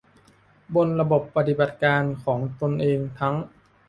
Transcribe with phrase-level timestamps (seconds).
[0.75, 3.35] บนระบบปฏิบัติการของตนเองทั้ง